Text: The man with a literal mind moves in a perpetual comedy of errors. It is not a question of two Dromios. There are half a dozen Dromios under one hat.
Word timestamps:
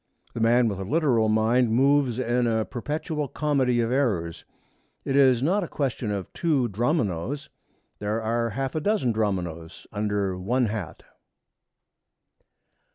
The 0.33 0.39
man 0.39 0.67
with 0.67 0.79
a 0.79 0.83
literal 0.83 1.29
mind 1.29 1.71
moves 1.73 2.17
in 2.17 2.47
a 2.47 2.65
perpetual 2.65 3.27
comedy 3.27 3.81
of 3.81 3.91
errors. 3.91 4.45
It 5.05 5.15
is 5.15 5.43
not 5.43 5.63
a 5.63 5.67
question 5.67 6.09
of 6.09 6.33
two 6.33 6.69
Dromios. 6.69 7.49
There 7.99 8.19
are 8.19 8.49
half 8.49 8.73
a 8.73 8.79
dozen 8.81 9.13
Dromios 9.13 9.85
under 9.91 10.39
one 10.39 10.65
hat. 10.65 11.03